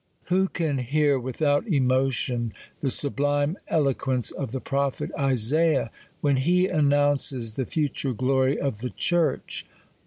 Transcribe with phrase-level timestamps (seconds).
[0.29, 6.65] "'Who can hear, without emotion, the sublime elo quence of the prophet Isaiah, when he
[6.65, 9.67] announces the future glory of the church